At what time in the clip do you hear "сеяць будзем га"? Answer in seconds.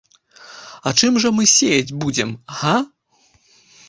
1.51-2.73